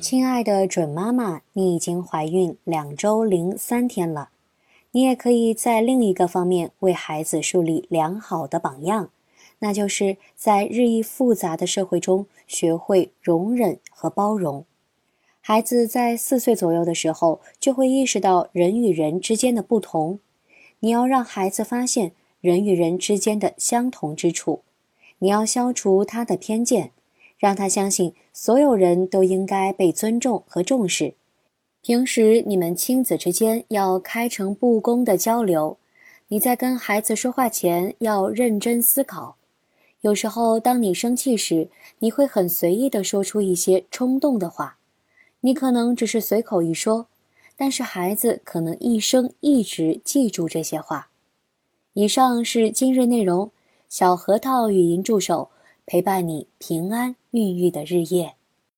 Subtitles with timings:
[0.00, 4.30] 亲爱的准妈妈，你已经怀孕两周零三天了。
[4.90, 9.10] 你也可以在另一个方面为孩子树立良好的榜样，
[9.60, 14.66] 那就是在日益复杂的社会中学会容忍和包容。
[15.44, 20.20] 孩子在四岁左右的时候就会意识到人与人之间的不同，
[20.78, 24.60] 你要让孩子发现人与人之间的相同之处，
[25.18, 26.92] 你要消除他的偏见，
[27.38, 31.14] 让他相信所有人都应该被尊重和重视。
[31.82, 35.76] 平时你们亲子之间要开诚布公的交流，
[36.28, 39.34] 你在跟孩子说话前要认真思考。
[40.02, 44.78] 有时候，当你生气时，你会很随意的说出一些冲动的话，
[45.44, 47.08] 你可能只是随口一说，
[47.56, 51.10] 但是孩子可能一生一直记住这些话。
[51.94, 53.50] 以上是今日内容，
[53.88, 55.50] 小核桃语音助手
[55.84, 58.36] 陪伴你平安孕育的日夜。